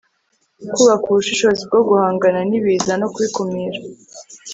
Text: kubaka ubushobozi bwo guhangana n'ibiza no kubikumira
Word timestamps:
kubaka 0.75 1.05
ubushobozi 1.09 1.61
bwo 1.69 1.81
guhangana 1.89 2.39
n'ibiza 2.49 2.93
no 3.01 3.07
kubikumira 3.13 3.77